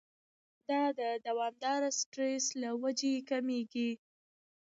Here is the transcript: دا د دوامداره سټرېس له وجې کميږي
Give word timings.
دا 0.69 0.81
د 0.99 1.01
دوامداره 1.27 1.89
سټرېس 1.99 2.45
له 2.61 2.69
وجې 2.81 3.15
کميږي 3.29 3.91